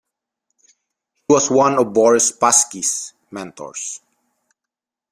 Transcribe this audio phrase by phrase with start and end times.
[1.27, 4.01] He was one of Boris Spassky's mentors.